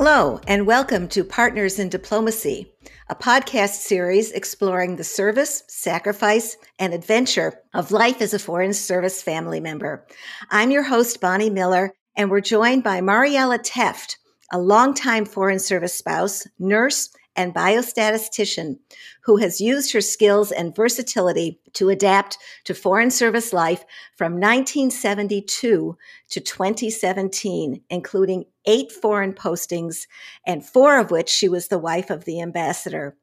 [0.00, 2.72] Hello, and welcome to Partners in Diplomacy,
[3.08, 9.20] a podcast series exploring the service, sacrifice, and adventure of life as a Foreign Service
[9.20, 10.06] family member.
[10.52, 14.18] I'm your host, Bonnie Miller, and we're joined by Mariella Tefft,
[14.52, 18.76] a longtime Foreign Service spouse, nurse, and biostatistician
[19.20, 23.84] who has used her skills and versatility to adapt to foreign service life
[24.16, 25.96] from 1972
[26.30, 30.08] to 2017, including eight foreign postings
[30.44, 33.16] and four of which she was the wife of the ambassador.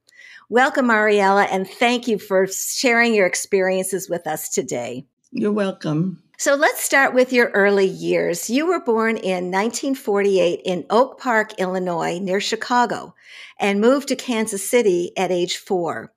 [0.47, 5.05] Welcome, Mariella, and thank you for sharing your experiences with us today.
[5.31, 6.23] You're welcome.
[6.37, 8.49] So let's start with your early years.
[8.49, 13.15] You were born in 1948 in Oak Park, Illinois, near Chicago,
[13.57, 16.11] and moved to Kansas City at age four.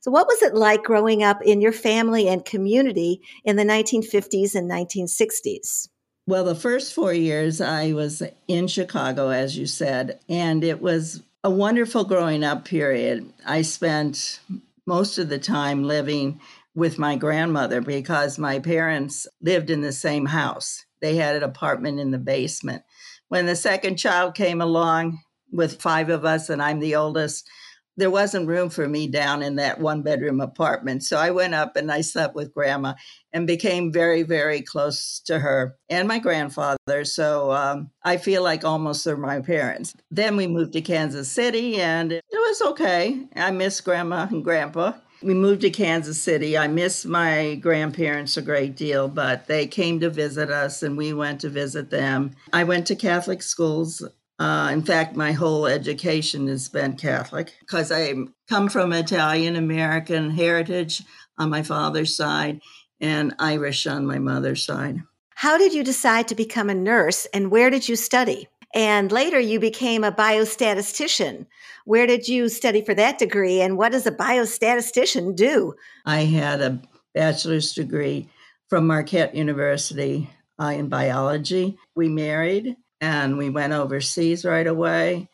[0.00, 4.54] So, what was it like growing up in your family and community in the 1950s
[4.54, 5.88] and 1960s?
[6.26, 11.22] Well, the first four years I was in Chicago, as you said, and it was
[11.42, 13.32] a wonderful growing up period.
[13.46, 14.40] I spent
[14.86, 16.40] most of the time living
[16.74, 20.84] with my grandmother because my parents lived in the same house.
[21.00, 22.82] They had an apartment in the basement.
[23.28, 25.20] When the second child came along
[25.50, 27.48] with five of us, and I'm the oldest,
[27.96, 31.02] there wasn't room for me down in that one bedroom apartment.
[31.02, 32.94] So I went up and I slept with grandma
[33.32, 37.04] and became very, very close to her and my grandfather.
[37.04, 39.94] So um, I feel like almost they're my parents.
[40.10, 43.26] Then we moved to Kansas City and it was okay.
[43.36, 44.94] I miss grandma and grandpa.
[45.22, 46.58] We moved to Kansas City.
[46.58, 51.12] I miss my grandparents a great deal, but they came to visit us and we
[51.12, 52.32] went to visit them.
[52.52, 54.02] I went to Catholic schools.
[54.38, 58.14] Uh, in fact, my whole education has been Catholic because I
[58.48, 61.02] come from Italian American heritage
[61.38, 62.60] on my father's side
[63.00, 65.02] and Irish on my mother's side.
[65.36, 68.48] How did you decide to become a nurse and where did you study?
[68.74, 71.46] And later you became a biostatistician.
[71.84, 75.74] Where did you study for that degree and what does a biostatistician do?
[76.06, 76.80] I had a
[77.14, 78.28] bachelor's degree
[78.68, 81.76] from Marquette University uh, in biology.
[81.94, 85.28] We married and we went overseas right away.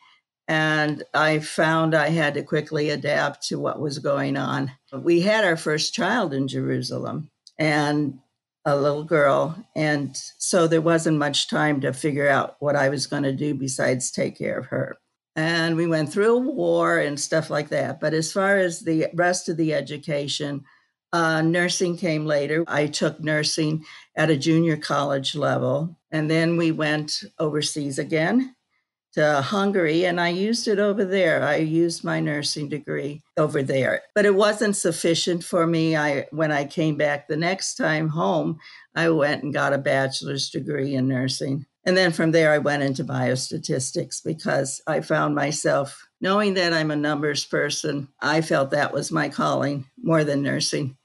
[0.47, 4.71] And I found I had to quickly adapt to what was going on.
[4.91, 7.29] We had our first child in Jerusalem.
[7.59, 8.19] And
[8.65, 9.63] a little girl.
[9.75, 13.53] And so there wasn't much time to figure out what I was going to do
[13.53, 14.97] besides take care of her.
[15.35, 17.99] And we went through a war and stuff like that.
[17.99, 20.65] But as far as the rest of the education,
[21.13, 22.65] uh, nursing came later.
[22.67, 25.97] I took nursing at a junior college level.
[26.11, 28.55] And then we went overseas again
[29.19, 31.43] to Hungary and I used it over there.
[31.43, 34.01] I used my nursing degree over there.
[34.15, 35.97] But it wasn't sufficient for me.
[35.97, 38.59] I when I came back the next time home,
[38.95, 41.65] I went and got a bachelor's degree in nursing.
[41.85, 46.91] And then from there I went into biostatistics because I found myself knowing that I'm
[46.91, 50.95] a numbers person, I felt that was my calling more than nursing.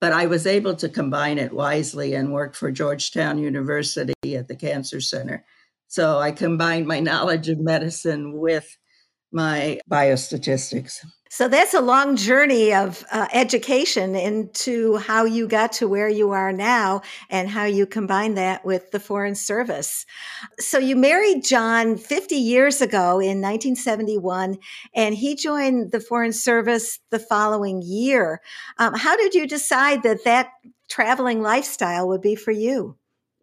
[0.00, 4.56] But I was able to combine it wisely and work for Georgetown University at the
[4.56, 5.44] Cancer Center
[5.88, 8.76] so I combined my knowledge of medicine with
[9.32, 11.04] my biostatistics.
[11.30, 16.30] So that's a long journey of uh, education into how you got to where you
[16.30, 20.06] are now and how you combine that with the Foreign Service.
[20.58, 24.56] So you married John 50 years ago in 1971,
[24.94, 28.40] and he joined the Foreign Service the following year.
[28.78, 30.48] Um, how did you decide that that
[30.88, 32.97] traveling lifestyle would be for you?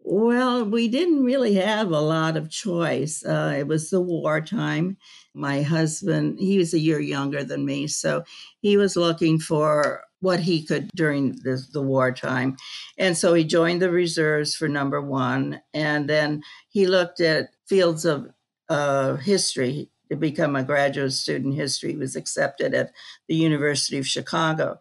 [0.08, 3.24] Well, we didn't really have a lot of choice.
[3.24, 4.98] Uh, it was the wartime.
[5.34, 8.22] My husband, he was a year younger than me, so
[8.60, 12.56] he was looking for what he could during the, the wartime.
[12.96, 15.60] And so he joined the reserves for number one.
[15.74, 18.28] And then he looked at fields of
[18.68, 21.90] uh, history to become a graduate student history.
[21.90, 22.92] He was accepted at
[23.26, 24.78] the University of Chicago.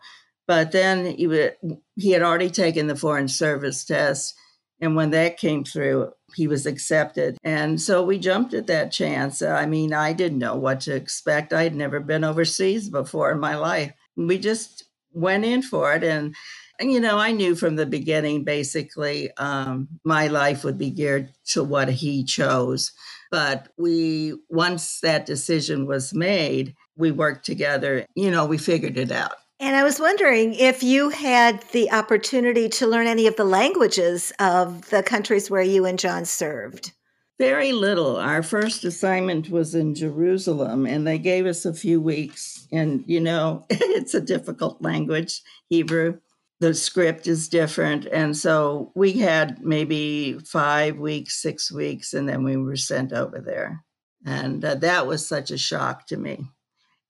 [0.47, 1.49] But then he,
[1.95, 4.35] he had already taken the Foreign Service test
[4.81, 7.37] and when that came through, he was accepted.
[7.43, 9.41] And so we jumped at that chance.
[9.41, 11.53] I mean, I didn't know what to expect.
[11.53, 13.93] I'd never been overseas before in my life.
[14.17, 14.83] We just
[15.13, 16.03] went in for it.
[16.03, 16.35] And,
[16.79, 21.31] and you know, I knew from the beginning, basically, um, my life would be geared
[21.51, 22.91] to what he chose.
[23.31, 28.05] But we, once that decision was made, we worked together.
[28.15, 29.35] You know, we figured it out.
[29.59, 34.33] And I was wondering if you had the opportunity to learn any of the languages
[34.39, 36.91] of the countries where you and John served.
[37.39, 38.17] Very little.
[38.17, 42.67] Our first assignment was in Jerusalem, and they gave us a few weeks.
[42.71, 46.19] And, you know, it's a difficult language, Hebrew.
[46.59, 48.05] The script is different.
[48.05, 53.39] And so we had maybe five weeks, six weeks, and then we were sent over
[53.39, 53.83] there.
[54.25, 56.49] And uh, that was such a shock to me.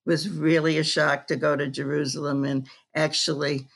[0.05, 3.67] Was really a shock to go to Jerusalem and actually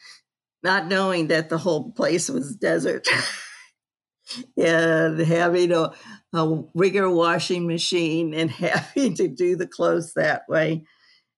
[0.63, 3.07] not knowing that the whole place was desert.
[4.57, 5.91] and having a,
[6.33, 10.83] a rigger washing machine and having to do the clothes that way.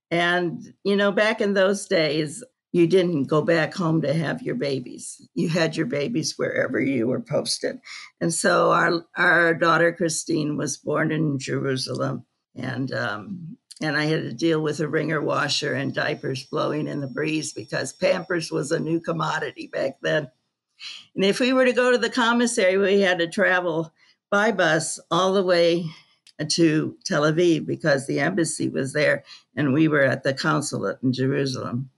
[0.09, 4.55] And, you know, back in those days, you didn't go back home to have your
[4.55, 5.27] babies.
[5.33, 7.77] You had your babies wherever you were posted.
[8.19, 12.25] And so our, our daughter Christine was born in Jerusalem.
[12.55, 17.01] And, um, and I had to deal with a wringer washer and diapers blowing in
[17.01, 20.29] the breeze because Pampers was a new commodity back then.
[21.15, 23.91] And if we were to go to the commissary, we had to travel
[24.29, 25.85] by bus all the way
[26.47, 29.23] to Tel Aviv because the embassy was there
[29.55, 31.89] and we were at the consulate in Jerusalem.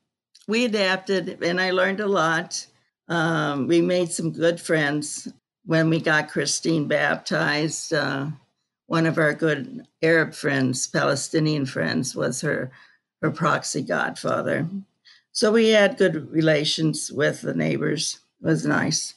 [0.47, 2.65] We adapted and I learned a lot.
[3.07, 5.27] Um, we made some good friends
[5.65, 7.93] when we got Christine baptized.
[7.93, 8.27] Uh,
[8.87, 12.71] one of our good Arab friends, Palestinian friends, was her
[13.21, 14.67] her proxy godfather.
[15.31, 18.19] So we had good relations with the neighbors.
[18.41, 19.13] It was nice.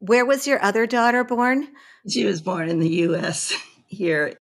[0.00, 1.68] Where was your other daughter born?
[2.08, 3.54] She was born in the U.S.
[3.86, 4.34] here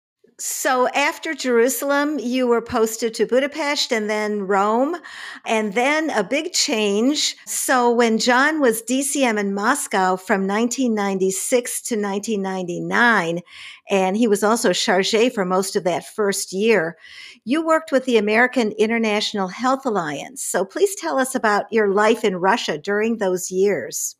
[0.41, 4.95] so after Jerusalem, you were posted to Budapest and then Rome,
[5.45, 7.35] and then a big change.
[7.45, 13.41] So when John was DCM in Moscow from 1996 to 1999,
[13.89, 16.97] and he was also charge for most of that first year,
[17.45, 20.41] you worked with the American International Health Alliance.
[20.43, 24.15] So please tell us about your life in Russia during those years.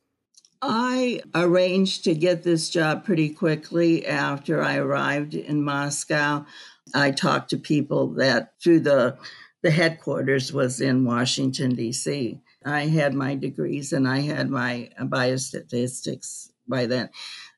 [0.61, 6.45] I arranged to get this job pretty quickly after I arrived in Moscow.
[6.93, 9.17] I talked to people that through the
[9.63, 12.41] the headquarters was in Washington D.C.
[12.65, 17.09] I had my degrees and I had my biostatistics by then.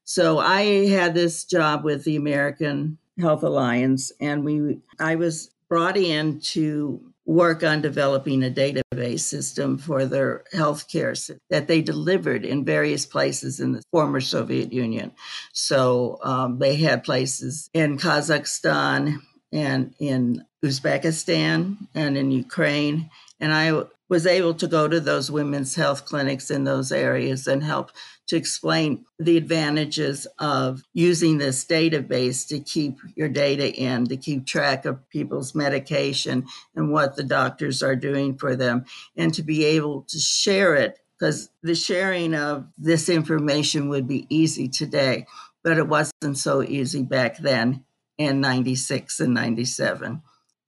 [0.03, 5.97] So I had this job with the American Health Alliance and we I was brought
[5.97, 11.13] in to work on developing a database system for their healthcare
[11.49, 15.11] that they delivered in various places in the former Soviet Union.
[15.53, 19.19] So um, they had places in Kazakhstan
[19.53, 23.09] and in Uzbekistan and in Ukraine.
[23.43, 23.73] And I
[24.07, 27.91] was able to go to those women's health clinics in those areas and help
[28.27, 34.45] to explain the advantages of using this database to keep your data in, to keep
[34.45, 38.85] track of people's medication and what the doctors are doing for them,
[39.17, 44.25] and to be able to share it because the sharing of this information would be
[44.29, 45.25] easy today,
[45.65, 47.83] but it wasn't so easy back then
[48.17, 50.21] in 96 and 97.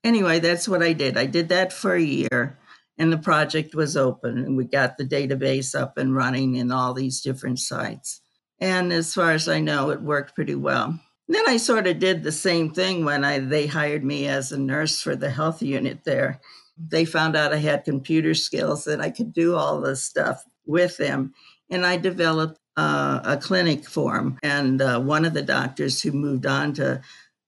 [0.03, 1.15] Anyway, that's what I did.
[1.15, 2.57] I did that for a year
[2.97, 6.93] and the project was open and we got the database up and running in all
[6.93, 8.21] these different sites.
[8.59, 10.99] And as far as i know it worked pretty well.
[11.27, 14.57] Then i sort of did the same thing when I, they hired me as a
[14.57, 16.39] nurse for the health unit there.
[16.77, 20.97] They found out i had computer skills and i could do all this stuff with
[20.97, 21.33] them.
[21.69, 26.11] And i developed uh, a clinic for them and uh, one of the doctors who
[26.11, 27.01] moved on to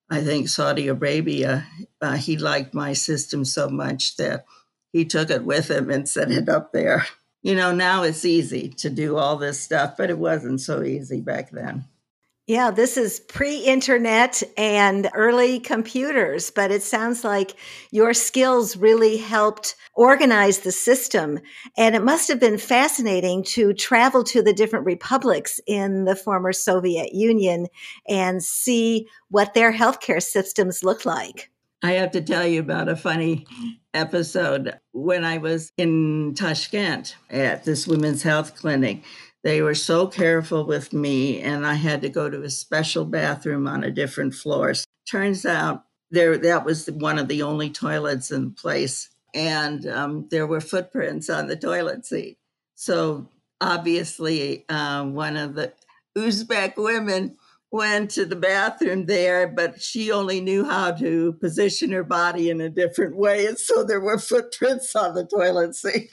[0.10, 1.68] i think saudi arabia
[2.02, 4.46] uh, he liked my system so much that
[4.94, 7.06] he took it with him and set it up there.
[7.44, 11.22] You know, now it's easy to do all this stuff, but it wasn't so easy
[11.22, 11.86] back then.
[12.48, 17.56] Yeah, this is pre internet and early computers, but it sounds like
[17.92, 21.40] your skills really helped organize the system.
[21.78, 26.54] And it must have been fascinating to travel to the different republics in the former
[26.54, 27.68] Soviet Union
[28.08, 31.52] and see what their healthcare systems looked like.
[31.84, 33.46] I have to tell you about a funny
[33.94, 39.04] episode when I was in Tashkent at this women's health clinic.
[39.44, 43.68] They were so careful with me, and I had to go to a special bathroom
[43.68, 44.74] on a different floor.
[45.10, 50.48] Turns out there that was one of the only toilets in place, and um, there
[50.48, 52.40] were footprints on the toilet seat.
[52.74, 53.30] So
[53.62, 55.74] obviously, uh, one of the
[56.18, 57.38] Uzbek women
[57.72, 62.62] went to the bathroom there, but she only knew how to position her body in
[62.62, 63.46] a different way.
[63.46, 66.10] And so there were footprints on the toilet seat.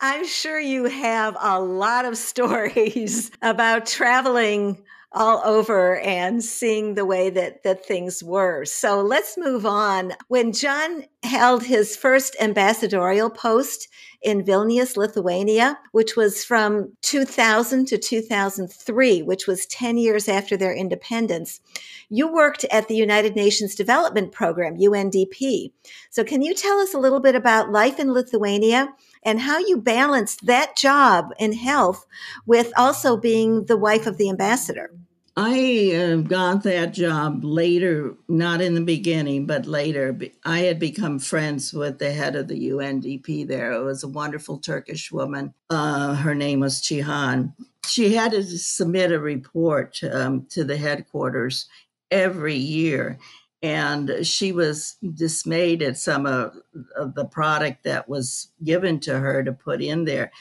[0.00, 4.82] I'm sure you have a lot of stories about traveling
[5.14, 8.64] all over and seeing the way that, that things were.
[8.64, 10.12] So let's move on.
[10.28, 13.88] When John held his first ambassadorial post
[14.22, 20.74] in Vilnius, Lithuania, which was from 2000 to 2003, which was 10 years after their
[20.74, 21.60] independence.
[22.08, 25.72] You worked at the United Nations Development Program, UNDP.
[26.10, 29.78] So can you tell us a little bit about life in Lithuania and how you
[29.78, 32.06] balanced that job in health
[32.46, 34.90] with also being the wife of the ambassador?
[35.36, 40.18] I uh, got that job later, not in the beginning, but later.
[40.44, 43.72] I had become friends with the head of the UNDP there.
[43.72, 45.54] It was a wonderful Turkish woman.
[45.70, 47.54] Uh, her name was Chihan.
[47.86, 51.66] She had to submit a report um, to the headquarters
[52.10, 53.18] every year.
[53.62, 56.56] And she was dismayed at some of,
[56.96, 60.32] of the product that was given to her to put in there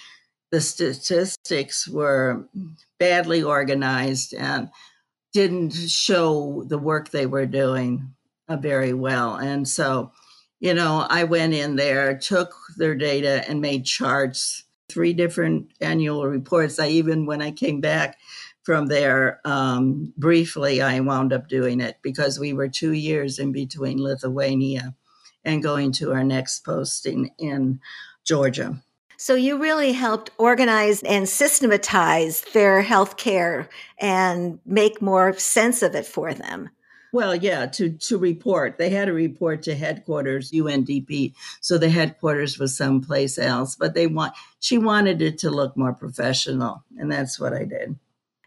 [0.52, 2.46] the statistics were
[3.00, 4.70] badly organized and
[5.34, 8.14] didn't show the work they were doing
[8.50, 9.36] uh, very well.
[9.36, 10.12] And so,
[10.60, 16.28] you know, I went in there, took their data, and made charts, three different annual
[16.28, 16.80] reports.
[16.80, 18.18] I even, when I came back
[18.64, 23.52] from there, um, briefly, I wound up doing it because we were two years in
[23.52, 24.96] between Lithuania
[25.44, 27.80] and going to our next posting in
[28.24, 28.82] Georgia.
[29.18, 35.94] So you really helped organize and systematize their health care and make more sense of
[35.96, 36.70] it for them.
[37.14, 38.78] Well, yeah, to to report.
[38.78, 41.34] They had to report to headquarters, UNDP.
[41.60, 45.94] So the headquarters was someplace else, but they want she wanted it to look more
[45.94, 48.00] professional, and that's what I did.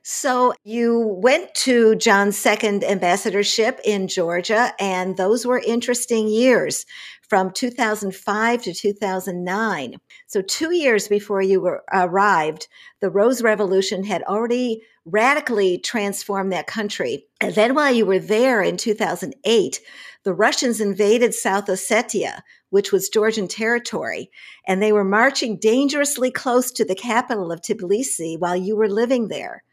[0.07, 6.85] So you went to John's second ambassadorship in Georgia, and those were interesting years
[7.27, 9.97] from 2005 to 2009.
[10.27, 12.69] So, two years before you were, arrived,
[13.01, 17.25] the Rose Revolution had already radically transformed that country.
[17.41, 19.81] And then, while you were there in 2008,
[20.23, 24.31] the Russians invaded South Ossetia, which was Georgian territory,
[24.67, 29.29] and they were marching dangerously close to the capital of Tbilisi while you were living
[29.29, 29.65] there.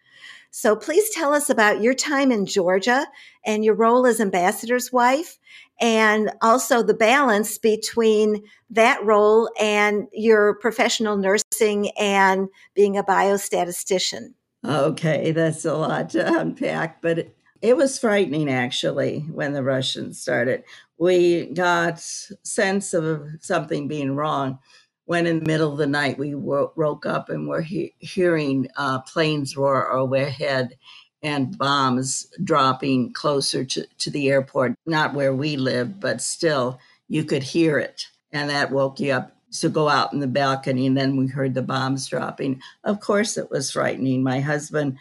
[0.51, 3.07] So please tell us about your time in Georgia
[3.45, 5.39] and your role as ambassador's wife,
[5.79, 14.33] and also the balance between that role and your professional nursing and being a biostatistician.
[14.63, 20.21] Okay, that's a lot to unpack, but it, it was frightening actually when the Russians
[20.21, 20.63] started.
[20.97, 24.59] We got sense of something being wrong
[25.05, 28.99] when in the middle of the night we woke up and were he- hearing uh,
[29.01, 30.77] planes roar overhead
[31.23, 37.23] and bombs dropping closer to, to the airport, not where we lived, but still you
[37.23, 38.07] could hear it.
[38.31, 40.87] And that woke you up to go out in the balcony.
[40.87, 42.61] And then we heard the bombs dropping.
[42.83, 44.23] Of course, it was frightening.
[44.23, 44.97] My husband,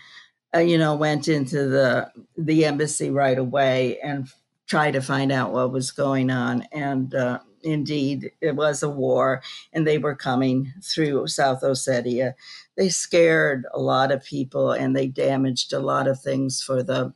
[0.54, 4.28] uh, you know, went into the the embassy right away and
[4.66, 6.62] tried to find out what was going on.
[6.72, 12.34] And uh, indeed it was a war and they were coming through South Ossetia.
[12.76, 17.12] They scared a lot of people and they damaged a lot of things for the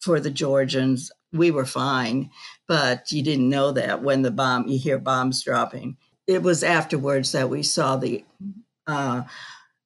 [0.00, 1.12] for the Georgians.
[1.32, 2.30] We were fine,
[2.66, 5.96] but you didn't know that when the bomb you hear bombs dropping.
[6.26, 8.24] It was afterwards that we saw the
[8.86, 9.22] uh,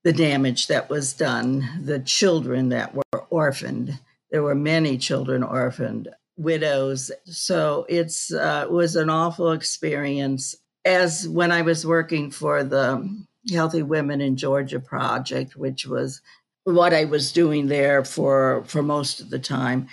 [0.03, 3.99] the damage that was done, the children that were orphaned.
[4.31, 7.11] There were many children orphaned widows.
[7.25, 10.57] So it's uh, was an awful experience.
[10.85, 13.09] As when I was working for the
[13.51, 16.21] Healthy Women in Georgia project, which was
[16.65, 19.89] what I was doing there for for most of the time.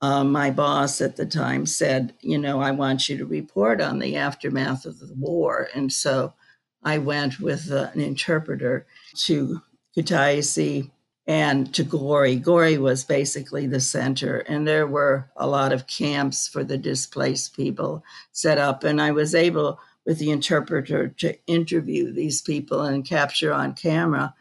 [0.00, 4.00] Um, my boss at the time said, "You know, I want you to report on
[4.00, 6.34] the aftermath of the war," and so
[6.82, 8.86] I went with uh, an interpreter
[9.26, 9.62] to
[9.96, 10.90] Kutaisi
[11.26, 12.36] and to Gori.
[12.36, 17.56] Gori was basically the center, and there were a lot of camps for the displaced
[17.56, 18.02] people
[18.32, 18.84] set up.
[18.84, 24.34] And I was able, with the interpreter, to interview these people and capture on camera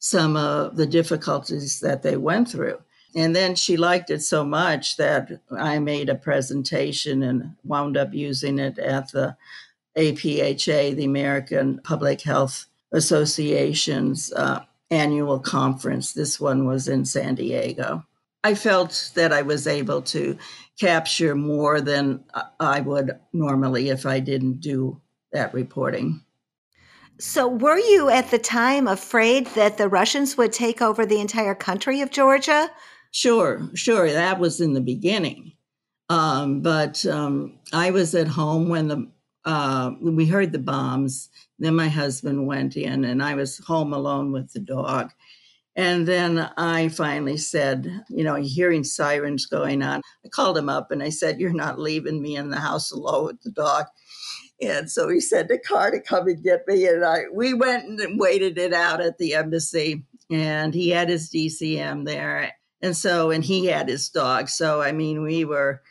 [0.00, 2.78] some of the difficulties that they went through.
[3.16, 8.12] And then she liked it so much that I made a presentation and wound up
[8.12, 9.36] using it at the
[9.96, 14.64] APHA, the American Public Health Association's uh,
[14.94, 16.12] annual conference.
[16.12, 18.04] This one was in San Diego.
[18.44, 20.38] I felt that I was able to
[20.78, 22.24] capture more than
[22.60, 25.00] I would normally if I didn't do
[25.32, 26.20] that reporting.
[27.18, 31.54] So, were you at the time afraid that the Russians would take over the entire
[31.54, 32.70] country of Georgia?
[33.12, 34.12] Sure, sure.
[34.12, 35.52] That was in the beginning.
[36.08, 39.10] Um, but um, I was at home when the
[39.44, 44.32] uh, we heard the bombs then my husband went in, and I was home alone
[44.32, 45.10] with the dog.
[45.76, 50.92] And then I finally said, you know, hearing sirens going on, I called him up
[50.92, 53.86] and I said, You're not leaving me in the house alone with the dog.
[54.60, 56.86] And so he said the car to come and get me.
[56.86, 60.04] And I we went and waited it out at the embassy.
[60.30, 62.52] And he had his DCM there.
[62.80, 64.48] And so, and he had his dog.
[64.48, 65.82] So, I mean, we were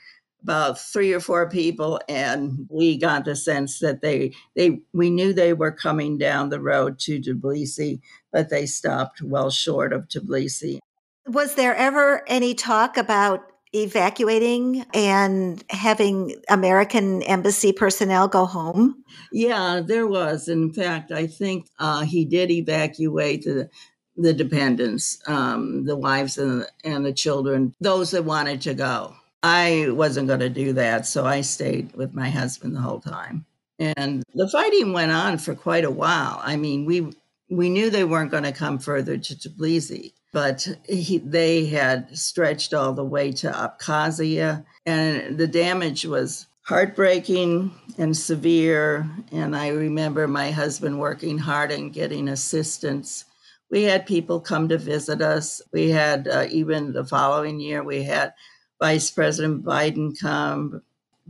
[0.44, 5.34] about three or four people and we got the sense that they they we knew
[5.34, 8.00] they were coming down the road to Tbilisi
[8.32, 10.80] but they stopped well short of Tbilisi
[11.28, 19.04] Was there ever any talk about evacuating and having American embassy personnel go home?
[19.32, 20.48] Yeah, there was.
[20.48, 23.70] In fact, I think uh, he did evacuate the
[24.16, 29.16] the dependents, um, the wives and, and the children, those that wanted to go.
[29.44, 33.46] I wasn't going to do that, so I stayed with my husband the whole time.
[33.78, 36.40] And the fighting went on for quite a while.
[36.42, 37.14] I mean, we
[37.50, 42.74] we knew they weren't going to come further to Tbilisi, but he, they had stretched
[42.74, 49.10] all the way to Abkhazia, and the damage was heartbreaking and severe.
[49.32, 53.26] And I remember my husband working hard and getting assistance.
[53.70, 55.62] We had people come to visit us.
[55.74, 58.34] We had, uh, even the following year, we had
[58.80, 60.82] Vice President Biden come.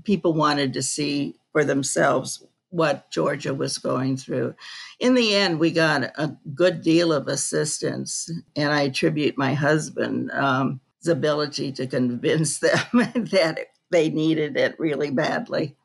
[0.03, 4.55] People wanted to see for themselves what Georgia was going through.
[4.99, 10.33] In the end, we got a good deal of assistance, and I attribute my husband's
[10.33, 12.87] um, ability to convince them
[13.31, 15.75] that they needed it really badly.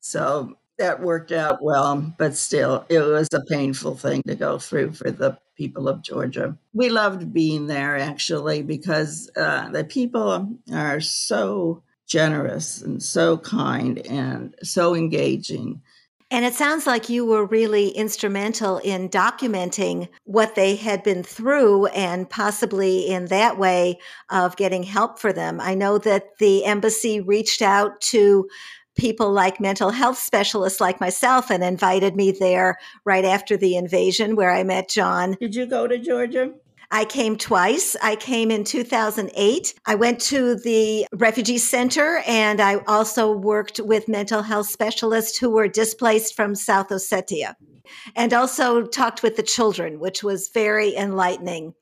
[0.00, 4.92] So that worked out well, but still, it was a painful thing to go through
[4.92, 6.56] for the people of Georgia.
[6.72, 13.98] We loved being there actually because uh, the people are so generous and so kind
[14.06, 15.80] and so engaging.
[16.30, 21.86] And it sounds like you were really instrumental in documenting what they had been through
[21.86, 23.98] and possibly in that way
[24.30, 25.60] of getting help for them.
[25.60, 28.48] I know that the embassy reached out to
[28.96, 34.36] people like mental health specialists like myself and invited me there right after the invasion
[34.36, 35.36] where I met John.
[35.40, 36.52] Did you go to Georgia?
[36.90, 37.96] I came twice.
[38.02, 39.74] I came in 2008.
[39.86, 45.50] I went to the refugee center and I also worked with mental health specialists who
[45.50, 47.56] were displaced from South Ossetia
[48.14, 51.74] and also talked with the children, which was very enlightening.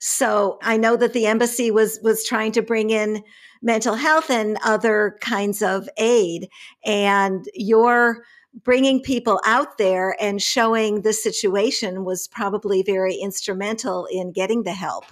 [0.00, 3.24] So I know that the embassy was was trying to bring in
[3.62, 6.48] mental health and other kinds of aid
[6.84, 8.24] and your
[8.64, 14.72] bringing people out there and showing the situation was probably very instrumental in getting the
[14.72, 15.04] help.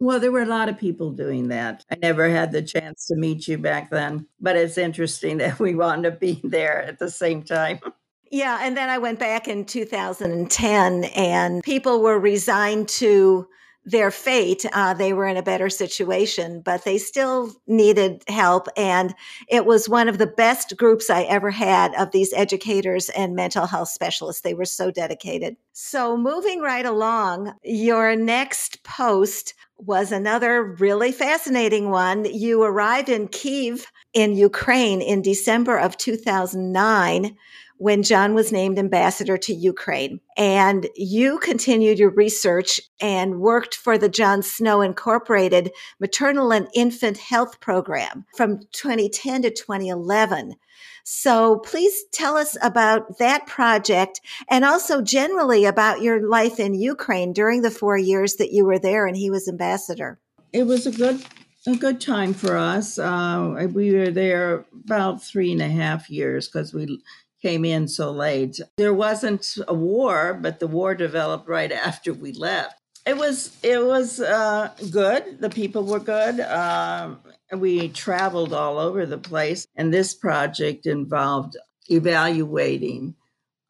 [0.00, 1.84] Well, there were a lot of people doing that.
[1.90, 5.74] I never had the chance to meet you back then, but it's interesting that we
[5.74, 7.80] wound up being there at the same time.
[8.32, 13.48] Yeah, and then I went back in 2010 and people were resigned to
[13.90, 18.68] their fate, uh, they were in a better situation, but they still needed help.
[18.76, 19.14] And
[19.48, 23.66] it was one of the best groups I ever had of these educators and mental
[23.66, 24.42] health specialists.
[24.42, 25.56] They were so dedicated.
[25.72, 32.26] So, moving right along, your next post was another really fascinating one.
[32.26, 37.36] You arrived in Kiev in Ukraine in December of 2009
[37.80, 40.20] when John was named ambassador to Ukraine.
[40.36, 47.16] And you continued your research and worked for the John Snow Incorporated Maternal and Infant
[47.16, 50.56] Health Program from 2010 to 2011.
[51.04, 57.32] So please tell us about that project and also generally about your life in Ukraine
[57.32, 60.18] during the four years that you were there and he was ambassador.
[60.52, 61.24] It was a good
[61.66, 62.98] a good time for us.
[62.98, 67.00] Uh, we were there about three and a half years because we
[67.42, 68.60] came in so late.
[68.76, 72.80] There wasn't a war, but the war developed right after we left.
[73.06, 75.40] It was it was uh, good.
[75.40, 76.40] The people were good.
[76.40, 77.20] Um,
[77.52, 81.56] we traveled all over the place, and this project involved
[81.88, 83.14] evaluating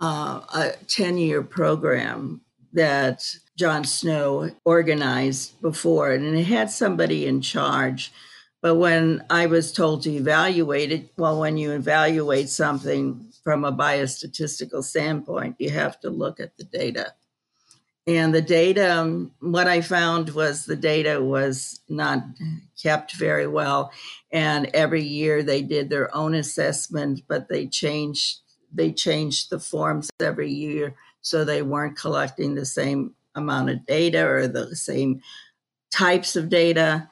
[0.00, 2.40] uh, a ten year program
[2.72, 3.24] that
[3.56, 8.12] John Snow organized before, and it had somebody in charge.
[8.62, 13.72] But when I was told to evaluate it, well, when you evaluate something, from a
[13.72, 17.14] biostatistical standpoint, you have to look at the data.
[18.06, 22.24] And the data, what I found was the data was not
[22.82, 23.92] kept very well.
[24.32, 28.40] And every year they did their own assessment, but they changed
[28.72, 34.24] they changed the forms every year so they weren't collecting the same amount of data
[34.26, 35.20] or the same
[35.90, 37.08] types of data.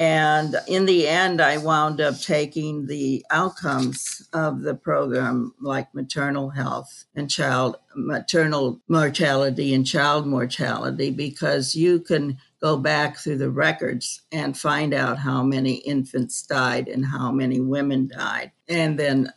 [0.00, 6.48] And in the end, I wound up taking the outcomes of the program, like maternal
[6.48, 13.50] health and child maternal mortality and child mortality, because you can go back through the
[13.50, 18.52] records and find out how many infants died and how many women died.
[18.70, 19.30] And then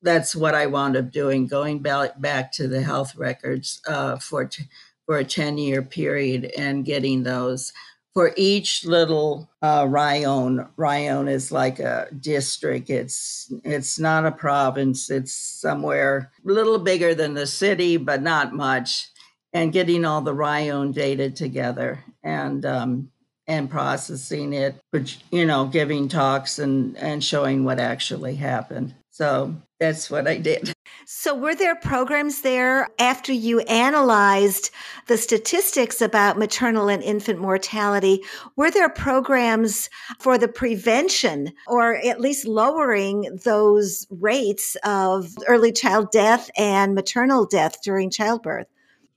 [0.00, 4.68] that's what I wound up doing, going back to the health records uh, for, t-
[5.06, 7.72] for a 10 year period and getting those
[8.14, 10.68] for each little uh, rayon.
[10.76, 12.88] Rayon is like a district.
[12.88, 15.10] It's it's not a province.
[15.10, 19.08] It's somewhere a little bigger than the city, but not much.
[19.52, 23.10] And getting all the rayon data together and um,
[23.46, 28.94] and processing it, but you know, giving talks and, and showing what actually happened.
[29.14, 30.72] So that's what I did.
[31.06, 34.70] So, were there programs there after you analyzed
[35.06, 38.22] the statistics about maternal and infant mortality?
[38.56, 46.10] Were there programs for the prevention or at least lowering those rates of early child
[46.10, 48.66] death and maternal death during childbirth?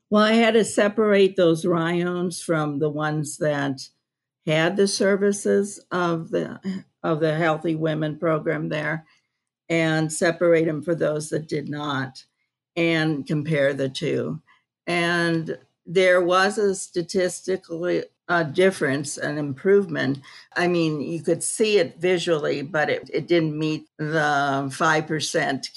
[0.10, 3.88] Well, I had to separate those rayons from the ones that
[4.46, 9.06] had the services of the of the Healthy Women program there
[9.69, 12.23] and separate them for those that did not
[12.75, 14.41] and compare the two.
[14.86, 20.19] And there was a statistically uh, difference, an improvement.
[20.56, 25.69] I mean, you could see it visually, but it, it didn't meet the 5%.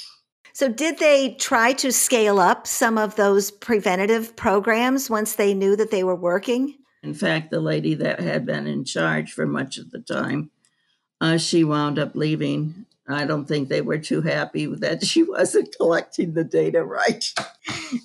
[0.53, 5.77] So, did they try to scale up some of those preventative programs once they knew
[5.77, 6.77] that they were working?
[7.03, 10.51] In fact, the lady that had been in charge for much of the time,
[11.21, 15.75] uh, she wound up leaving I don't think they were too happy that she wasn't
[15.77, 17.25] collecting the data right.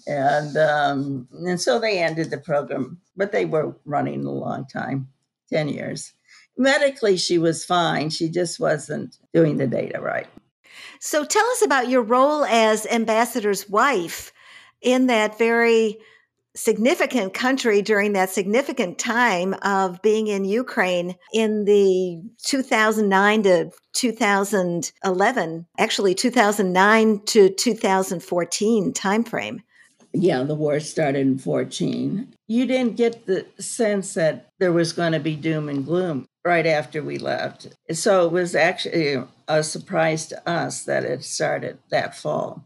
[0.08, 5.10] and um, and so they ended the program, but they were running a long time
[5.50, 6.14] 10 years.
[6.58, 8.10] Medically, she was fine.
[8.10, 10.28] She just wasn't doing the data right.
[11.00, 14.32] So tell us about your role as ambassador's wife
[14.82, 15.98] in that very
[16.56, 25.66] significant country during that significant time of being in Ukraine in the 2009 to 2011,
[25.78, 29.60] actually 2009 to 2014 timeframe.
[30.14, 32.34] Yeah, the war started in 14.
[32.48, 36.66] You didn't get the sense that there was going to be doom and gloom right
[36.66, 37.68] after we left.
[37.92, 42.64] So it was actually a surprise to us that it started that fall.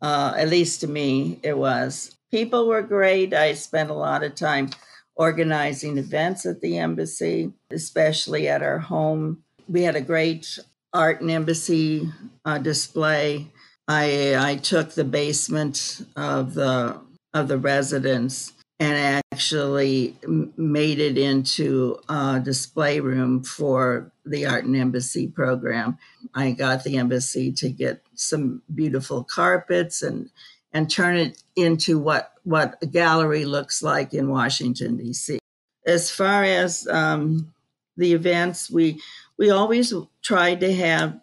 [0.00, 3.34] Uh, at least to me, it was people were great.
[3.34, 4.70] I spent a lot of time
[5.16, 9.42] organizing events at the embassy, especially at our home.
[9.68, 10.58] We had a great
[10.92, 12.08] art and embassy
[12.44, 13.50] uh, display.
[13.88, 17.00] I I took the basement of the
[17.34, 20.16] of the residence and actually
[20.56, 25.98] made it into a display room for the art and embassy program.
[26.34, 30.30] I got the embassy to get some beautiful carpets and
[30.72, 35.38] and turn it into what what a gallery looks like in Washington D.C.
[35.86, 37.52] As far as um,
[37.96, 39.00] the events, we
[39.38, 39.92] we always
[40.22, 41.20] tried to have,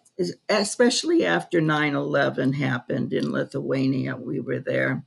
[0.48, 5.04] especially after 9/11 happened in Lithuania, we were there.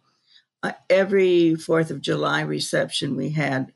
[0.64, 3.74] Uh, every Fourth of July reception we had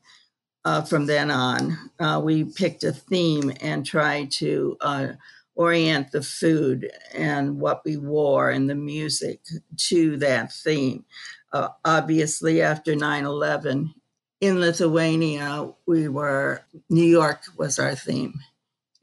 [0.65, 5.07] uh, from then on, uh, we picked a theme and tried to uh,
[5.55, 9.41] orient the food and what we wore and the music
[9.77, 11.05] to that theme.
[11.53, 13.93] Uh, obviously, after 9 11,
[14.41, 18.33] in Lithuania, we were, New York was our theme.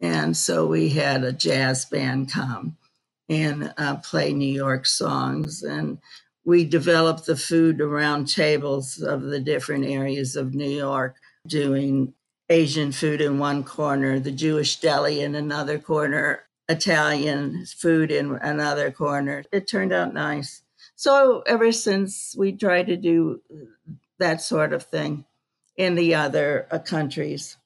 [0.01, 2.77] And so we had a jazz band come
[3.29, 5.63] and uh, play New York songs.
[5.63, 5.99] And
[6.45, 12.13] we developed the food around tables of the different areas of New York, doing
[12.49, 18.91] Asian food in one corner, the Jewish deli in another corner, Italian food in another
[18.91, 19.45] corner.
[19.53, 20.63] It turned out nice.
[20.95, 23.41] So ever since we tried to do
[24.19, 25.25] that sort of thing
[25.77, 27.57] in the other uh, countries.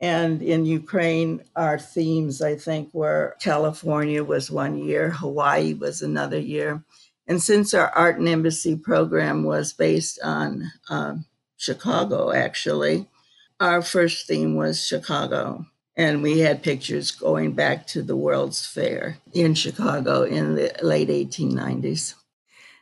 [0.00, 6.38] And in Ukraine, our themes, I think, were California was one year, Hawaii was another
[6.38, 6.84] year.
[7.26, 11.16] And since our art and embassy program was based on uh,
[11.56, 13.08] Chicago, actually,
[13.60, 15.66] our first theme was Chicago.
[15.96, 21.08] And we had pictures going back to the World's Fair in Chicago in the late
[21.08, 22.14] 1890s.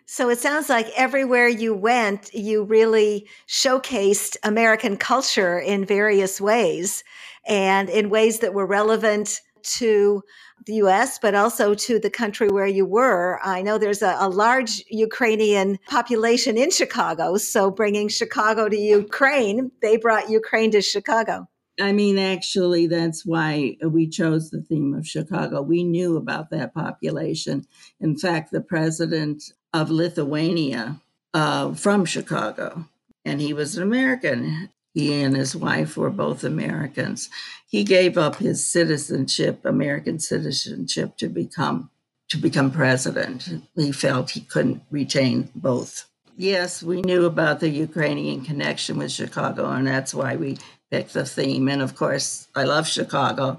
[0.06, 7.04] So it sounds like everywhere you went, you really showcased American culture in various ways
[7.46, 10.22] and in ways that were relevant to
[10.66, 13.40] the US, but also to the country where you were.
[13.42, 17.36] I know there's a, a, large Ukrainian population in Chicago.
[17.36, 21.48] So bringing Chicago to Ukraine, they brought Ukraine to Chicago.
[21.80, 25.60] I mean, actually, that's why we chose the theme of Chicago.
[25.60, 27.66] We knew about that population.
[28.00, 31.00] In fact, the president of Lithuania
[31.32, 32.84] uh, from Chicago,
[33.24, 34.70] and he was an American.
[34.94, 37.28] He and his wife were both Americans.
[37.68, 41.90] He gave up his citizenship, American citizenship, to become
[42.30, 43.48] to become president.
[43.76, 46.08] He felt he couldn't retain both.
[46.36, 50.58] Yes, we knew about the Ukrainian connection with Chicago, and that's why we
[50.90, 51.68] picked the theme.
[51.68, 53.58] And of course, I love Chicago.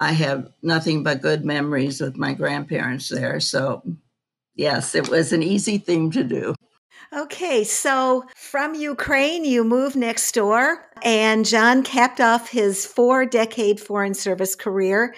[0.00, 3.38] I have nothing but good memories with my grandparents there.
[3.38, 3.82] So,
[4.56, 6.55] yes, it was an easy thing to do.
[7.16, 13.80] Okay, so from Ukraine, you moved next door, and John capped off his four decade
[13.80, 15.14] Foreign Service career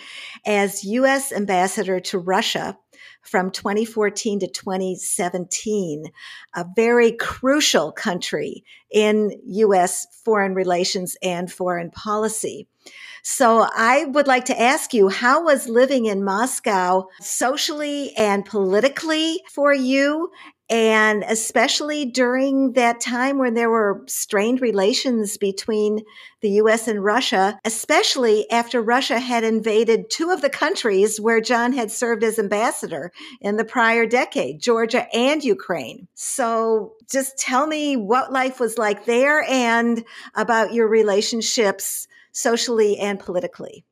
[0.46, 1.32] as U.S.
[1.32, 2.78] Ambassador to Russia
[3.22, 6.04] from 2014 to 2017,
[6.54, 10.06] a very crucial country in U.S.
[10.24, 12.68] foreign relations and foreign policy.
[13.24, 19.42] So I would like to ask you, how was living in Moscow socially and politically
[19.50, 20.30] for you?
[20.70, 26.00] And especially during that time when there were strained relations between
[26.40, 31.72] the US and Russia, especially after Russia had invaded two of the countries where John
[31.72, 36.06] had served as ambassador in the prior decade, Georgia and Ukraine.
[36.14, 40.04] So just tell me what life was like there and
[40.34, 43.84] about your relationships socially and politically?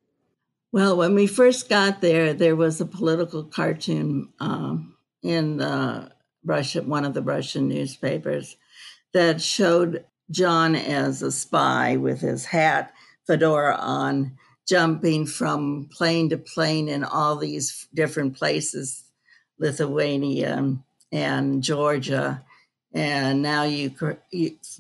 [0.73, 6.11] Well, when we first got there, there was a political cartoon um, in uh,
[6.47, 8.57] Russia, one of the Russian newspapers,
[9.13, 12.93] that showed John as a spy with his hat,
[13.27, 19.05] fedora on, jumping from plane to plane in all these different places,
[19.59, 20.77] Lithuania
[21.13, 22.45] and Georgia
[22.97, 23.95] and now you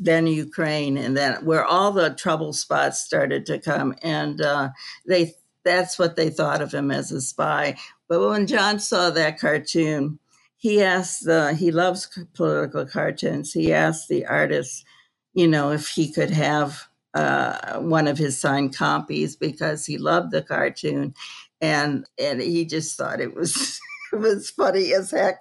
[0.00, 4.70] then Ukraine, and then where all the trouble spots started to come, and uh,
[5.07, 7.76] they that's what they thought of him as a spy.
[8.09, 10.18] But when John saw that cartoon,
[10.66, 13.52] he asked the he loves political cartoons.
[13.52, 14.85] He asked the artist,
[15.33, 20.33] you know, if he could have uh, one of his signed copies because he loved
[20.33, 21.14] the cartoon,
[21.61, 23.81] and and he just thought it was
[24.12, 25.40] it was funny as heck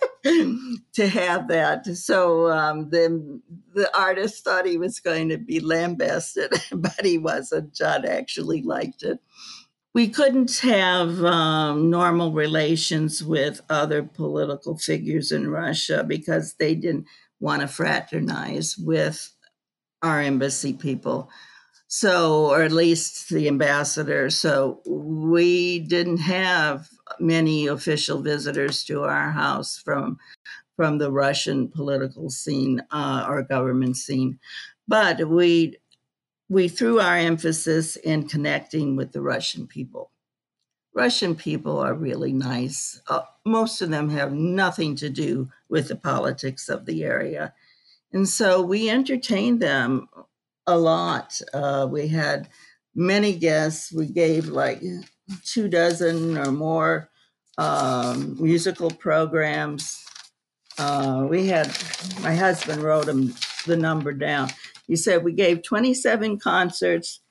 [0.93, 1.87] to have that.
[1.87, 3.41] So um, the
[3.73, 7.73] the artist thought he was going to be lambasted, but he wasn't.
[7.73, 9.19] John actually liked it.
[9.95, 17.05] We couldn't have um, normal relations with other political figures in Russia because they didn't
[17.39, 19.33] want to fraternize with
[20.01, 21.29] our embassy people.
[21.87, 24.29] So, or at least the ambassador.
[24.29, 26.89] So, we didn't have
[27.21, 30.17] many official visitors to our house from
[30.75, 34.37] from the Russian political scene uh, or government scene,
[34.89, 35.77] but we
[36.49, 40.11] we threw our emphasis in connecting with the Russian people.
[40.93, 43.01] Russian people are really nice.
[43.09, 47.53] Uh, most of them have nothing to do with the politics of the area.
[48.13, 50.07] And so we entertained them
[50.65, 51.41] a lot.
[51.53, 52.47] Uh, we had
[52.95, 53.91] many guests.
[53.91, 54.81] We gave like
[55.43, 57.09] two dozen or more
[57.57, 60.01] um, musical programs.
[60.77, 61.67] Uh, we had,
[62.21, 63.33] my husband wrote them
[63.65, 64.49] the number down.
[64.87, 67.21] He said we gave 27 concerts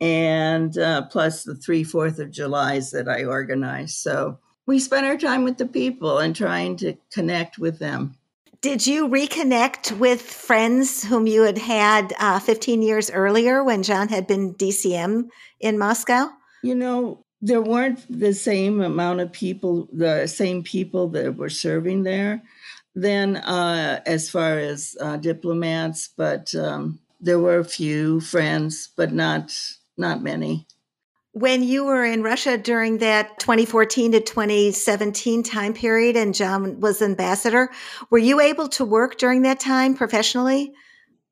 [0.00, 3.98] and uh, plus the three Fourth of Julys that I organized.
[3.98, 8.16] So we spent our time with the people and trying to connect with them.
[8.60, 14.08] Did you reconnect with friends whom you had had uh, 15 years earlier when John
[14.08, 15.28] had been DCM
[15.60, 16.28] in Moscow?
[16.62, 22.04] You know, there weren't the same amount of people, the same people that were serving
[22.04, 22.42] there
[22.94, 29.12] then uh, as far as uh, diplomats, but um, there were a few friends, but
[29.12, 29.52] not
[29.96, 30.66] not many.
[31.34, 37.00] When you were in Russia during that 2014 to 2017 time period and John was
[37.00, 37.70] ambassador,
[38.10, 40.74] were you able to work during that time professionally?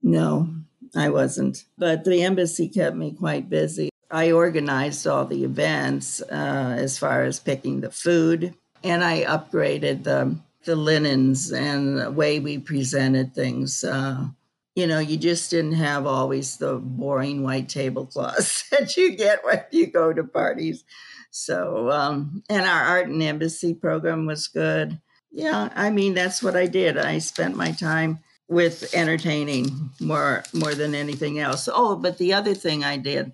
[0.03, 0.49] No,
[0.97, 1.65] I wasn't.
[1.77, 3.91] But the embassy kept me quite busy.
[4.11, 10.05] I organized all the events uh, as far as picking the food, and I upgraded
[10.05, 13.83] the the linens and the way we presented things.
[13.85, 14.29] Uh,
[14.75, 19.63] you know, you just didn't have always the boring white tablecloths that you get when
[19.71, 20.85] you go to parties.
[21.31, 25.01] So, um, and our art and embassy program was good.
[25.31, 26.99] Yeah, I mean, that's what I did.
[26.99, 28.19] I spent my time
[28.49, 31.69] with entertaining more more than anything else.
[31.73, 33.33] Oh, but the other thing I did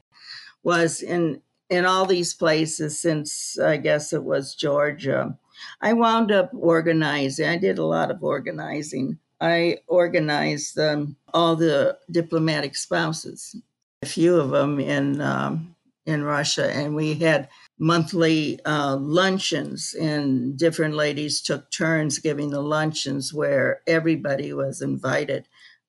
[0.63, 5.39] was in in all these places since I guess it was Georgia.
[5.81, 7.49] I wound up organizing.
[7.49, 9.19] I did a lot of organizing.
[9.41, 13.55] I organized um, all the diplomatic spouses,
[14.03, 15.75] a few of them in um,
[16.07, 17.49] in Russia, and we had
[17.79, 25.47] monthly uh, luncheons, and different ladies took turns giving the luncheons where everybody was invited.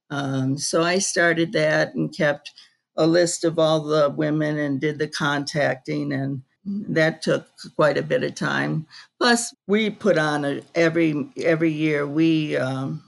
[0.09, 2.51] Um, so I started that and kept
[2.95, 8.03] a list of all the women and did the contacting and that took quite a
[8.03, 8.85] bit of time
[9.19, 13.01] plus we put on a, every every year we um,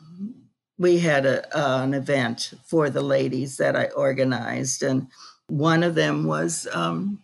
[0.77, 5.07] we had a, uh, an event for the ladies that i organized and
[5.47, 7.19] one of them was um,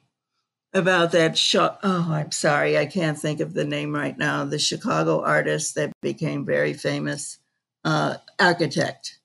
[0.73, 4.59] about that show oh i'm sorry i can't think of the name right now the
[4.59, 7.39] chicago artist that became very famous
[7.85, 9.19] uh, architect.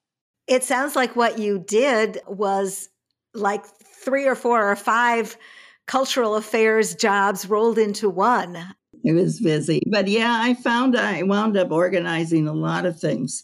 [0.46, 2.90] It sounds like what you did was
[3.34, 5.36] like three or four or five
[5.90, 8.56] cultural affairs jobs rolled into one.
[9.02, 9.82] It was busy.
[9.90, 13.42] But yeah, I found I wound up organizing a lot of things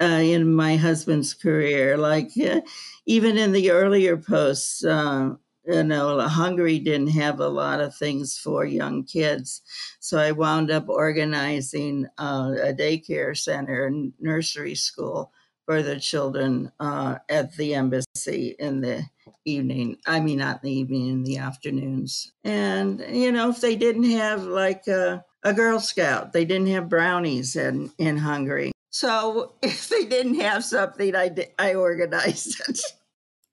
[0.00, 1.96] uh, in my husband's career.
[1.96, 2.60] Like uh,
[3.06, 5.30] even in the earlier posts, uh,
[5.66, 9.60] you know, Hungary didn't have a lot of things for young kids.
[9.98, 15.32] So I wound up organizing uh, a daycare center and nursery school
[15.66, 19.02] for the children uh, at the embassy in the
[19.44, 19.96] evening.
[20.06, 22.32] I mean, not in the evening, in the afternoons.
[22.44, 26.88] And, you know, if they didn't have like a, a Girl Scout, they didn't have
[26.88, 28.72] brownies in, in Hungary.
[28.90, 32.80] So if they didn't have something, I, did, I organized it.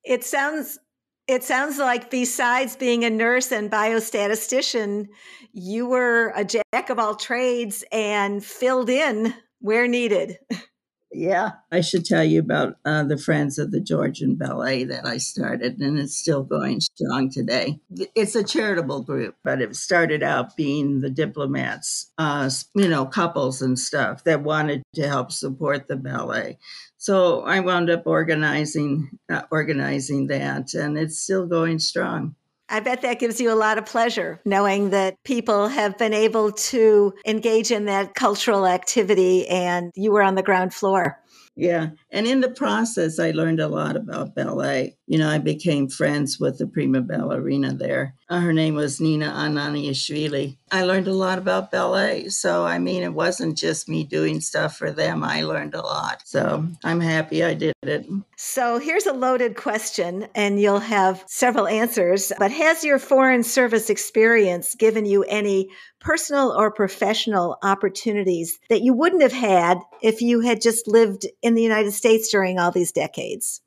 [0.09, 0.79] It sounds
[1.27, 5.07] it sounds like besides being a nurse and biostatistician,
[5.51, 10.37] you were a jack of all trades and filled in where needed.
[11.11, 15.17] Yeah, I should tell you about uh, the Friends of the Georgian Ballet that I
[15.17, 17.79] started, and it's still going strong today.
[18.13, 23.61] It's a charitable group, but it started out being the diplomats, uh, you know, couples
[23.61, 26.57] and stuff that wanted to help support the ballet.
[26.97, 32.35] So I wound up organizing uh, organizing that, and it's still going strong.
[32.69, 36.51] I bet that gives you a lot of pleasure knowing that people have been able
[36.51, 41.19] to engage in that cultural activity and you were on the ground floor.
[41.57, 41.89] Yeah.
[42.11, 44.95] And in the process, I learned a lot about ballet.
[45.07, 48.13] You know, I became friends with the prima ballerina there.
[48.29, 50.57] Uh, her name was Nina Ananiashvili.
[50.71, 52.29] I learned a lot about ballet.
[52.29, 55.23] So, I mean, it wasn't just me doing stuff for them.
[55.23, 56.21] I learned a lot.
[56.25, 58.05] So, I'm happy I did it.
[58.35, 62.31] So, here's a loaded question, and you'll have several answers.
[62.37, 65.69] But has your foreign service experience given you any
[66.07, 71.53] personal or professional opportunities that you wouldn't have had if you had just lived in
[71.53, 73.59] the United States during all these decades?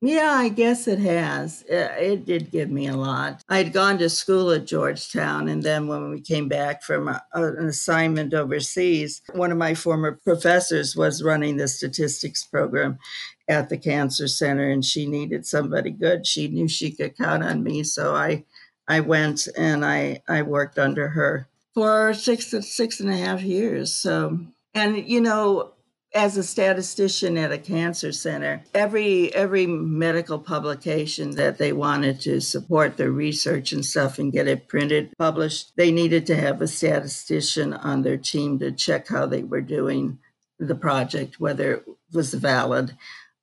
[0.00, 1.64] Yeah, I guess it has.
[1.68, 3.42] It did give me a lot.
[3.48, 7.66] I'd gone to school at Georgetown, and then when we came back from a, an
[7.66, 13.00] assignment overseas, one of my former professors was running the statistics program
[13.48, 16.28] at the Cancer Center, and she needed somebody good.
[16.28, 18.44] She knew she could count on me, so I,
[18.86, 23.92] I went and I I worked under her for six six and a half years.
[23.92, 24.38] So,
[24.74, 25.72] and you know,
[26.14, 32.40] as a statistician at a cancer center, every every medical publication that they wanted to
[32.40, 36.68] support their research and stuff and get it printed, published, they needed to have a
[36.68, 40.18] statistician on their team to check how they were doing
[40.58, 42.96] the project, whether it was valid,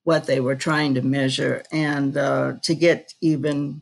[0.03, 3.81] what they were trying to measure, and uh, to get even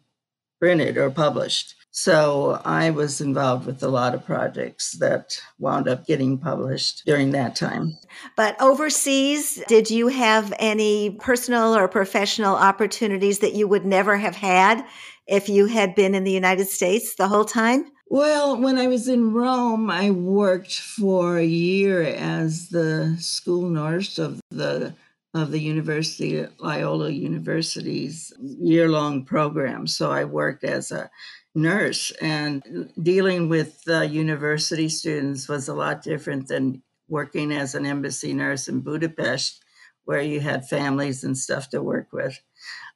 [0.59, 1.75] printed or published.
[1.95, 7.31] So I was involved with a lot of projects that wound up getting published during
[7.31, 7.95] that time.
[8.35, 14.35] But overseas, did you have any personal or professional opportunities that you would never have
[14.35, 14.83] had
[15.27, 17.85] if you had been in the United States the whole time?
[18.07, 24.17] Well, when I was in Rome, I worked for a year as the school nurse
[24.17, 24.95] of the
[25.35, 29.87] of the University of Loyola University's year-long program.
[29.87, 31.09] So I worked as a
[31.55, 37.85] nurse, and dealing with uh, university students was a lot different than working as an
[37.85, 39.63] embassy nurse in Budapest,
[40.05, 42.39] where you had families and stuff to work with.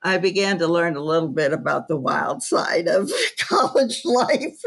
[0.03, 4.61] I began to learn a little bit about the wild side of college life,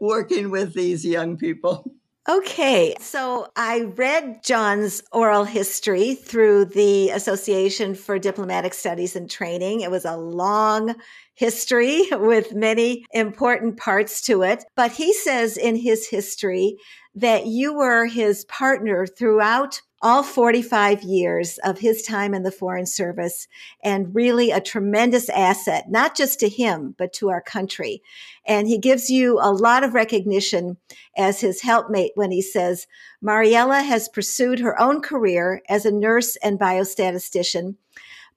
[0.00, 1.92] working with these young people.
[2.28, 9.80] Okay, so I read John's oral history through the Association for Diplomatic Studies and Training.
[9.80, 10.94] It was a long
[11.40, 14.62] history with many important parts to it.
[14.76, 16.76] But he says in his history
[17.14, 22.84] that you were his partner throughout all 45 years of his time in the Foreign
[22.84, 23.48] Service
[23.82, 28.02] and really a tremendous asset, not just to him, but to our country.
[28.46, 30.76] And he gives you a lot of recognition
[31.16, 32.86] as his helpmate when he says,
[33.22, 37.76] Mariella has pursued her own career as a nurse and biostatistician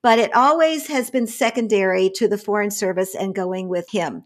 [0.04, 4.26] but it always has been secondary to the Foreign Service and going with him.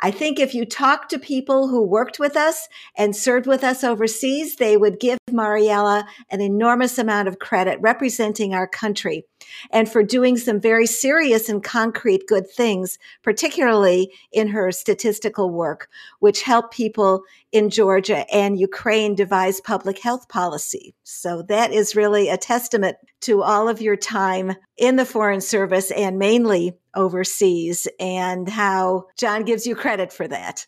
[0.00, 3.84] I think if you talk to people who worked with us and served with us
[3.84, 9.24] overseas, they would give Mariella an enormous amount of credit representing our country
[9.70, 15.88] and for doing some very serious and concrete good things, particularly in her statistical work,
[16.20, 17.22] which helped people
[17.54, 20.92] in Georgia and Ukraine devise public health policy.
[21.04, 25.92] So that is really a testament to all of your time in the Foreign Service
[25.92, 30.66] and mainly overseas and how John gives you credit for that.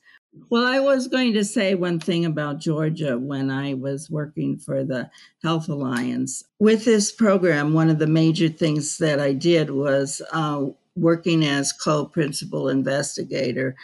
[0.48, 4.84] Well, I was going to say one thing about Georgia when I was working for
[4.84, 5.10] the
[5.42, 6.44] Health Alliance.
[6.60, 11.72] With this program, one of the major things that I did was uh, working as
[11.72, 13.74] co principal investigator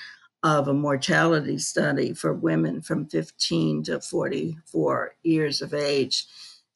[0.42, 6.26] of a mortality study for women from 15 to 44 years of age.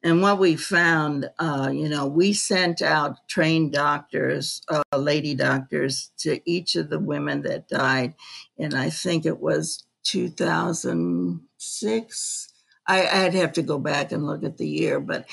[0.03, 6.13] And what we found, uh, you know, we sent out trained doctors, uh, lady doctors,
[6.19, 8.15] to each of the women that died.
[8.57, 12.49] And I think it was 2006.
[12.87, 15.27] I, would have to go back and look at the year, but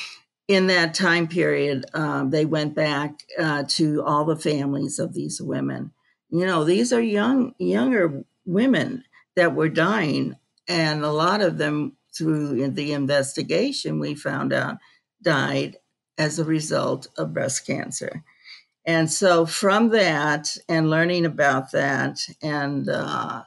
[0.47, 5.41] in that time period, um, they went back uh, to all the families of these
[5.41, 5.91] women.
[6.33, 9.05] You know, these are young, younger women
[9.37, 10.35] that were dying,
[10.67, 14.77] and a lot of them through the investigation, we found out
[15.21, 15.77] died
[16.17, 18.23] as a result of breast cancer.
[18.85, 23.43] And so, from that, and learning about that, and uh,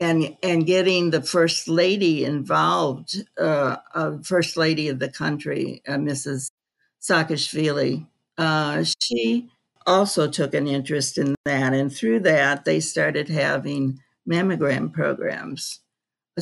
[0.00, 5.94] and and getting the first lady involved, uh, uh, first lady of the country, uh,
[5.94, 6.50] Mrs.
[7.02, 8.06] Saakashvili,
[8.38, 9.50] uh, she
[9.86, 15.80] also took an interest in that, and through that, they started having mammogram programs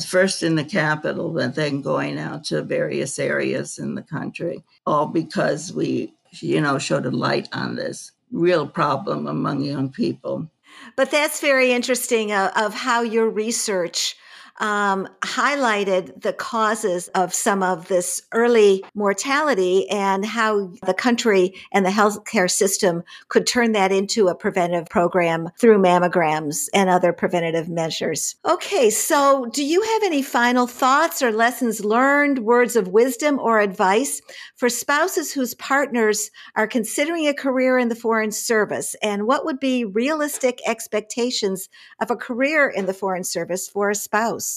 [0.01, 5.05] first in the capital, but then going out to various areas in the country, all
[5.05, 10.49] because we, you know, showed a light on this real problem among young people.
[10.95, 14.15] But that's very interesting uh, of how your research
[14.59, 21.85] um, highlighted the causes of some of this early mortality and how the country and
[21.85, 27.67] the healthcare system could turn that into a preventive program through mammograms and other preventative
[27.69, 28.35] measures.
[28.45, 33.59] Okay, so do you have any final thoughts or lessons learned, words of wisdom or
[33.59, 34.21] advice
[34.55, 38.95] for spouses whose partners are considering a career in the Foreign Service?
[39.01, 43.95] And what would be realistic expectations of a career in the Foreign Service for a
[43.95, 44.52] spouse?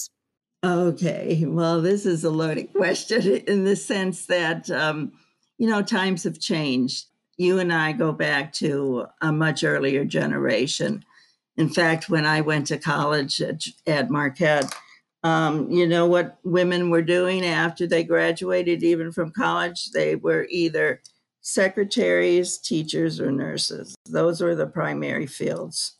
[0.63, 5.11] Okay, well, this is a loaded question in the sense that, um,
[5.57, 7.05] you know, times have changed.
[7.37, 11.05] You and I go back to a much earlier generation.
[11.57, 14.73] In fact, when I went to college at, at Marquette,
[15.23, 19.91] um, you know what women were doing after they graduated, even from college?
[19.91, 21.01] They were either
[21.41, 23.95] secretaries, teachers, or nurses.
[24.05, 25.93] Those were the primary fields.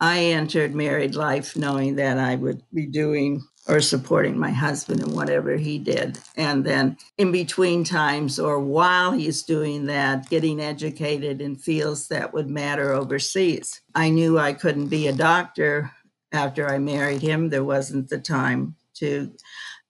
[0.00, 5.14] I entered married life knowing that I would be doing or supporting my husband in
[5.14, 6.18] whatever he did.
[6.36, 12.34] And then in between times or while he's doing that, getting educated in fields that
[12.34, 13.80] would matter overseas.
[13.94, 15.90] I knew I couldn't be a doctor
[16.32, 17.48] after I married him.
[17.48, 19.32] There wasn't the time to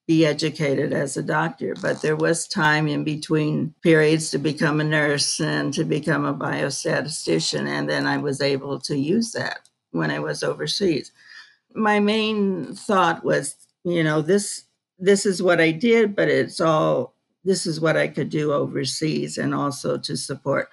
[0.06, 4.84] be educated as a doctor, but there was time in between periods to become a
[4.84, 7.66] nurse and to become a biostatistician.
[7.66, 11.10] And then I was able to use that when I was overseas.
[11.74, 14.64] My main thought was, you know, this
[14.98, 17.14] this is what I did, but it's all
[17.44, 20.68] this is what I could do overseas and also to support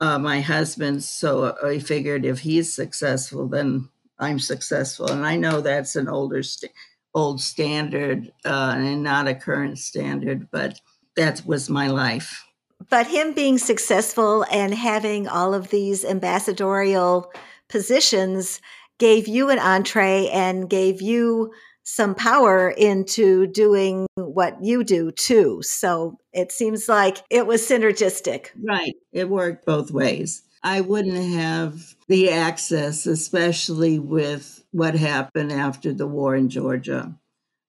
[0.00, 1.02] uh, my husband.
[1.02, 3.88] So I figured if he's successful, then
[4.18, 5.10] I'm successful.
[5.10, 6.72] And I know that's an older st-
[7.14, 10.80] old standard uh, and not a current standard, but
[11.16, 12.44] that was my life.
[12.90, 17.32] But him being successful and having all of these ambassadorial
[17.68, 18.60] positions
[18.98, 21.52] gave you an entree and gave you
[21.84, 25.60] some power into doing what you do too.
[25.62, 28.48] So it seems like it was synergistic.
[28.60, 28.94] Right.
[29.12, 30.42] It worked both ways.
[30.62, 37.14] I wouldn't have the access, especially with what happened after the war in Georgia,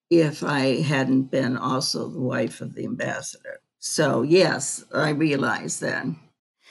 [0.09, 3.59] if I hadn't been also the wife of the ambassador.
[3.79, 6.05] So, yes, I realized that.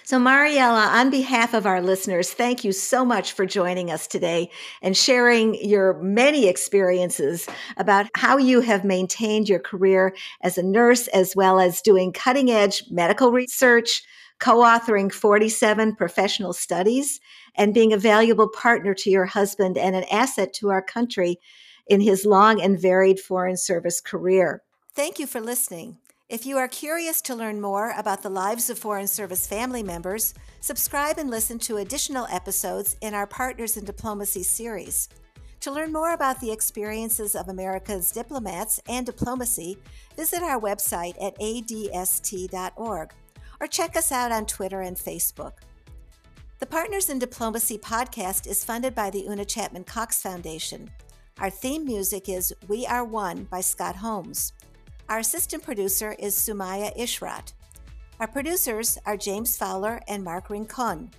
[0.07, 4.51] So, Mariella, on behalf of our listeners, thank you so much for joining us today
[4.83, 7.49] and sharing your many experiences
[7.79, 12.51] about how you have maintained your career as a nurse, as well as doing cutting
[12.51, 14.03] edge medical research,
[14.41, 17.19] co authoring 47 professional studies,
[17.55, 21.39] and being a valuable partner to your husband and an asset to our country
[21.87, 24.63] in his long and varied Foreign Service career.
[24.93, 25.97] Thank you for listening.
[26.35, 30.35] If you are curious to learn more about the lives of Foreign Service family members,
[30.59, 35.09] subscribe and listen to additional episodes in our Partners in Diplomacy series.
[35.61, 39.78] To learn more about the experiences of America's diplomats and diplomacy,
[40.16, 43.12] visit our website at adst.org
[43.61, 45.53] or check us out on Twitter and Facebook.
[46.59, 50.91] The Partners in Diplomacy podcast is funded by the Una Chapman Cox Foundation.
[51.39, 54.53] Our theme music is We Are One by Scott Holmes.
[55.09, 57.53] Our assistant producer is Sumaya Ishrat.
[58.21, 61.11] Our producers are James Fowler and Mark Rincon.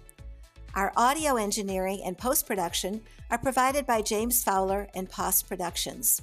[0.73, 6.19] Our audio engineering and post production are provided by James Fowler and Post Productions.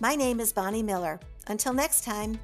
[0.00, 1.20] My name is Bonnie Miller.
[1.48, 2.40] Until next time.